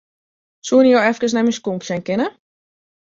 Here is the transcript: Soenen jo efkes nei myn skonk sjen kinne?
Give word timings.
Soenen 0.69 0.91
jo 0.93 1.03
efkes 1.09 1.35
nei 1.35 1.43
myn 1.47 1.57
skonk 1.57 1.85
sjen 1.91 2.05
kinne? 2.07 2.27